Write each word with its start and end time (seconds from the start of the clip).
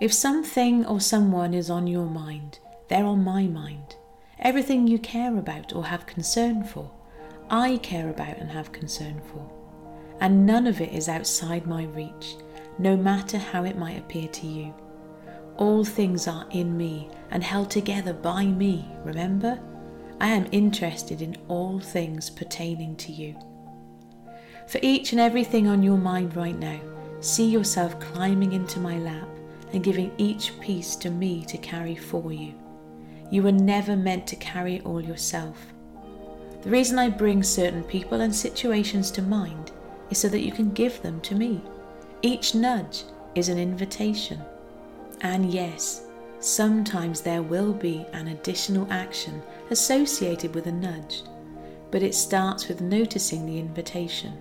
If 0.00 0.14
something 0.14 0.86
or 0.86 0.98
someone 0.98 1.52
is 1.52 1.68
on 1.68 1.86
your 1.86 2.06
mind, 2.06 2.58
they're 2.88 3.04
on 3.04 3.22
my 3.22 3.42
mind. 3.42 3.96
Everything 4.38 4.86
you 4.86 4.98
care 4.98 5.36
about 5.36 5.74
or 5.74 5.84
have 5.84 6.06
concern 6.06 6.64
for, 6.64 6.90
I 7.50 7.76
care 7.82 8.08
about 8.08 8.38
and 8.38 8.50
have 8.50 8.72
concern 8.72 9.20
for. 9.20 9.46
And 10.18 10.46
none 10.46 10.66
of 10.66 10.80
it 10.80 10.94
is 10.94 11.10
outside 11.10 11.66
my 11.66 11.84
reach, 11.84 12.36
no 12.78 12.96
matter 12.96 13.36
how 13.36 13.64
it 13.64 13.76
might 13.76 13.98
appear 13.98 14.28
to 14.28 14.46
you. 14.46 14.74
All 15.58 15.84
things 15.84 16.26
are 16.26 16.46
in 16.50 16.78
me 16.78 17.10
and 17.30 17.44
held 17.44 17.70
together 17.70 18.14
by 18.14 18.46
me, 18.46 18.88
remember? 19.04 19.60
I 20.18 20.28
am 20.28 20.48
interested 20.50 21.20
in 21.20 21.36
all 21.46 21.78
things 21.78 22.30
pertaining 22.30 22.96
to 22.96 23.12
you. 23.12 23.36
For 24.66 24.78
each 24.80 25.12
and 25.12 25.20
everything 25.20 25.66
on 25.66 25.82
your 25.82 25.98
mind 25.98 26.36
right 26.36 26.58
now, 26.58 26.80
see 27.20 27.50
yourself 27.50 28.00
climbing 28.00 28.54
into 28.54 28.80
my 28.80 28.96
lap 28.98 29.28
and 29.72 29.84
giving 29.84 30.12
each 30.18 30.58
piece 30.60 30.96
to 30.96 31.10
me 31.10 31.44
to 31.44 31.58
carry 31.58 31.94
for 31.94 32.32
you. 32.32 32.54
You 33.30 33.42
were 33.42 33.52
never 33.52 33.96
meant 33.96 34.26
to 34.28 34.36
carry 34.36 34.76
it 34.76 34.86
all 34.86 35.00
yourself. 35.00 35.72
The 36.62 36.70
reason 36.70 36.98
I 36.98 37.08
bring 37.08 37.42
certain 37.42 37.84
people 37.84 38.20
and 38.20 38.34
situations 38.34 39.10
to 39.12 39.22
mind 39.22 39.72
is 40.10 40.18
so 40.18 40.28
that 40.28 40.40
you 40.40 40.52
can 40.52 40.72
give 40.72 41.00
them 41.00 41.20
to 41.22 41.34
me. 41.34 41.62
Each 42.22 42.54
nudge 42.54 43.04
is 43.34 43.48
an 43.48 43.58
invitation. 43.58 44.42
And 45.22 45.52
yes, 45.52 46.02
sometimes 46.40 47.20
there 47.20 47.42
will 47.42 47.72
be 47.72 48.04
an 48.12 48.28
additional 48.28 48.86
action 48.90 49.42
associated 49.70 50.54
with 50.54 50.66
a 50.66 50.72
nudge, 50.72 51.22
but 51.90 52.02
it 52.02 52.14
starts 52.14 52.68
with 52.68 52.80
noticing 52.80 53.46
the 53.46 53.58
invitation. 53.58 54.36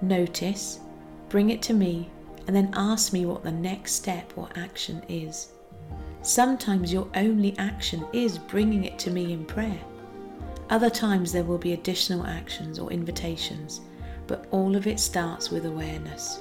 Notice, 0.00 0.80
bring 1.28 1.50
it 1.50 1.62
to 1.62 1.74
me, 1.74 2.10
and 2.46 2.56
then 2.56 2.70
ask 2.74 3.12
me 3.12 3.26
what 3.26 3.42
the 3.42 3.52
next 3.52 3.92
step 3.92 4.32
or 4.36 4.48
action 4.56 5.02
is. 5.08 5.52
Sometimes 6.22 6.92
your 6.92 7.08
only 7.14 7.56
action 7.58 8.04
is 8.12 8.38
bringing 8.38 8.84
it 8.84 8.98
to 9.00 9.10
me 9.10 9.32
in 9.32 9.44
prayer. 9.44 9.80
Other 10.70 10.90
times 10.90 11.32
there 11.32 11.44
will 11.44 11.58
be 11.58 11.72
additional 11.72 12.26
actions 12.26 12.78
or 12.78 12.92
invitations, 12.92 13.80
but 14.26 14.46
all 14.50 14.76
of 14.76 14.86
it 14.86 15.00
starts 15.00 15.50
with 15.50 15.66
awareness. 15.66 16.40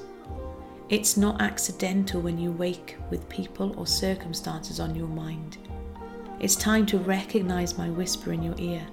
It's 0.89 1.17
not 1.17 1.41
accidental 1.41 2.21
when 2.21 2.37
you 2.37 2.51
wake 2.51 2.97
with 3.09 3.27
people 3.29 3.73
or 3.77 3.87
circumstances 3.87 4.79
on 4.79 4.93
your 4.95 5.07
mind. 5.07 5.57
It's 6.39 6.55
time 6.55 6.85
to 6.87 6.97
recognize 6.97 7.77
my 7.77 7.89
whisper 7.89 8.33
in 8.33 8.43
your 8.43 8.55
ear, 8.57 8.85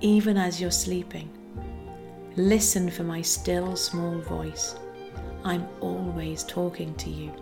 even 0.00 0.36
as 0.36 0.60
you're 0.60 0.70
sleeping. 0.70 1.30
Listen 2.36 2.90
for 2.90 3.04
my 3.04 3.22
still 3.22 3.76
small 3.76 4.18
voice 4.20 4.74
I'm 5.48 5.66
always 5.80 6.44
talking 6.44 6.94
to 6.96 7.08
you. 7.08 7.32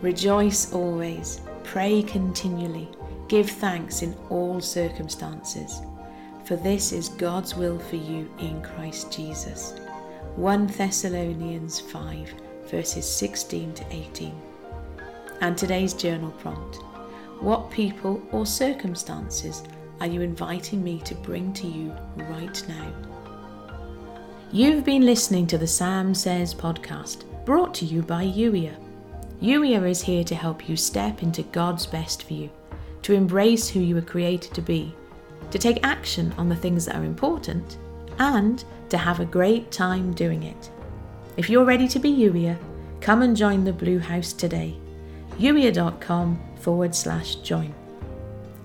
Rejoice 0.00 0.72
always, 0.72 1.40
pray 1.64 2.04
continually, 2.04 2.88
give 3.26 3.50
thanks 3.50 4.02
in 4.02 4.14
all 4.30 4.60
circumstances, 4.60 5.82
for 6.44 6.54
this 6.54 6.92
is 6.92 7.08
God's 7.08 7.56
will 7.56 7.80
for 7.80 7.96
you 7.96 8.30
in 8.38 8.62
Christ 8.62 9.10
Jesus. 9.10 9.74
1 10.36 10.68
Thessalonians 10.68 11.80
5, 11.80 12.32
verses 12.66 13.10
16 13.10 13.74
to 13.74 13.84
18. 13.90 14.40
And 15.40 15.58
today's 15.58 15.94
journal 15.94 16.30
prompt 16.30 16.76
What 17.40 17.72
people 17.72 18.22
or 18.30 18.46
circumstances 18.46 19.64
are 20.00 20.06
you 20.06 20.20
inviting 20.20 20.84
me 20.84 21.00
to 21.06 21.16
bring 21.16 21.52
to 21.54 21.66
you 21.66 21.92
right 22.16 22.64
now? 22.68 23.13
You've 24.54 24.84
been 24.84 25.04
listening 25.04 25.48
to 25.48 25.58
the 25.58 25.66
Sam 25.66 26.14
Says 26.14 26.54
podcast, 26.54 27.24
brought 27.44 27.74
to 27.74 27.84
you 27.84 28.02
by 28.02 28.24
Youier. 28.24 28.76
Youier 29.42 29.90
is 29.90 30.00
here 30.00 30.22
to 30.22 30.34
help 30.36 30.68
you 30.68 30.76
step 30.76 31.24
into 31.24 31.42
God's 31.42 31.86
best 31.86 32.22
for 32.22 32.34
you, 32.34 32.48
to 33.02 33.14
embrace 33.14 33.68
who 33.68 33.80
you 33.80 33.96
were 33.96 34.00
created 34.00 34.54
to 34.54 34.62
be, 34.62 34.94
to 35.50 35.58
take 35.58 35.84
action 35.84 36.32
on 36.38 36.48
the 36.48 36.54
things 36.54 36.86
that 36.86 36.94
are 36.94 37.02
important, 37.02 37.78
and 38.20 38.62
to 38.90 38.96
have 38.96 39.18
a 39.18 39.24
great 39.24 39.72
time 39.72 40.14
doing 40.14 40.44
it. 40.44 40.70
If 41.36 41.50
you're 41.50 41.64
ready 41.64 41.88
to 41.88 41.98
be 41.98 42.14
Youier, 42.14 42.56
come 43.00 43.22
and 43.22 43.36
join 43.36 43.64
the 43.64 43.72
Blue 43.72 43.98
House 43.98 44.32
today. 44.32 44.76
Youier.com 45.36 46.40
forward 46.60 46.94
slash 46.94 47.34
join. 47.42 47.74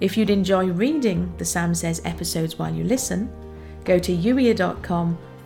If 0.02 0.18
you'd 0.18 0.30
enjoy 0.30 0.68
reading 0.68 1.34
the 1.40 1.46
Sam 1.46 1.74
Says 1.74 2.00
episodes 2.06 2.60
while 2.60 2.76
you 2.76 2.84
listen, 2.84 3.28
go 3.86 3.98
to 3.98 4.16
youier.com 4.16 5.18